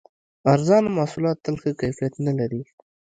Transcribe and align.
ارزانه 0.53 0.89
محصولات 0.97 1.37
تل 1.45 1.55
ښه 1.61 1.71
کیفیت 1.81 2.13
نه 2.27 2.33
لري. 2.39 2.61